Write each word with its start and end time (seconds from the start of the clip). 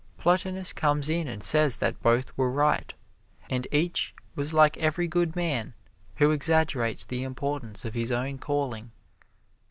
Plotinus 0.17 0.73
comes 0.73 1.09
in 1.09 1.27
and 1.27 1.43
says 1.43 1.77
that 1.77 2.01
both 2.01 2.35
were 2.35 2.49
right, 2.49 2.91
and 3.51 3.67
each 3.71 4.15
was 4.35 4.51
like 4.51 4.75
every 4.77 5.07
good 5.07 5.35
man 5.35 5.75
who 6.15 6.31
exaggerates 6.31 7.03
the 7.03 7.21
importance 7.21 7.85
of 7.85 7.93
his 7.93 8.11
own 8.11 8.39
calling. 8.39 8.89